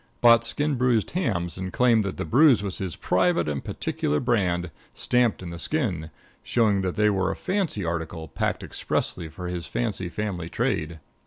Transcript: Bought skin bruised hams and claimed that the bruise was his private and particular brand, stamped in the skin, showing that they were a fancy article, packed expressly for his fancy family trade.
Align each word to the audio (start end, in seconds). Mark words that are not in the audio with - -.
Bought 0.19 0.43
skin 0.43 0.77
bruised 0.77 1.11
hams 1.11 1.59
and 1.59 1.71
claimed 1.71 2.03
that 2.05 2.17
the 2.17 2.25
bruise 2.25 2.63
was 2.63 2.79
his 2.79 2.95
private 2.95 3.47
and 3.47 3.63
particular 3.63 4.19
brand, 4.19 4.71
stamped 4.95 5.43
in 5.43 5.51
the 5.51 5.59
skin, 5.59 6.09
showing 6.41 6.81
that 6.81 6.95
they 6.95 7.11
were 7.11 7.29
a 7.29 7.35
fancy 7.35 7.85
article, 7.85 8.27
packed 8.27 8.63
expressly 8.63 9.29
for 9.29 9.47
his 9.47 9.67
fancy 9.67 10.09
family 10.09 10.49
trade. 10.49 10.99